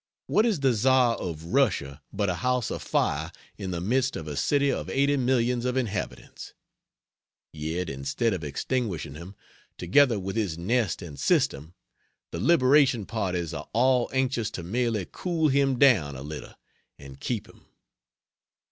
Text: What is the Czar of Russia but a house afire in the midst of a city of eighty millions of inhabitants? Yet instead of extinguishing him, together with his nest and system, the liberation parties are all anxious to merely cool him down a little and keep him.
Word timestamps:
What 0.25 0.47
is 0.47 0.61
the 0.61 0.73
Czar 0.73 1.15
of 1.17 1.53
Russia 1.53 2.01
but 2.11 2.27
a 2.27 2.33
house 2.41 2.71
afire 2.71 3.31
in 3.55 3.69
the 3.69 3.79
midst 3.79 4.15
of 4.15 4.27
a 4.27 4.35
city 4.35 4.71
of 4.71 4.89
eighty 4.89 5.15
millions 5.15 5.63
of 5.63 5.77
inhabitants? 5.77 6.55
Yet 7.53 7.87
instead 7.87 8.33
of 8.33 8.43
extinguishing 8.43 9.13
him, 9.13 9.35
together 9.77 10.19
with 10.19 10.35
his 10.35 10.57
nest 10.57 11.03
and 11.03 11.19
system, 11.19 11.75
the 12.31 12.39
liberation 12.39 13.05
parties 13.05 13.53
are 13.53 13.69
all 13.73 14.09
anxious 14.11 14.49
to 14.57 14.63
merely 14.63 15.05
cool 15.11 15.49
him 15.49 15.77
down 15.77 16.15
a 16.15 16.23
little 16.23 16.55
and 16.97 17.19
keep 17.19 17.47
him. 17.47 17.67